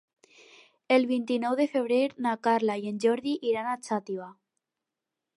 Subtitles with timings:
[0.93, 4.31] El vint-i-nou de febrer na Carla i en Jordi iran a Xàtiva.